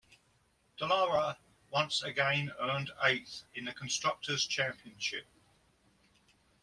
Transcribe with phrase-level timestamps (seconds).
[0.79, 1.37] Dallara
[1.69, 5.27] once again earned eighth in the Constructors' Championship.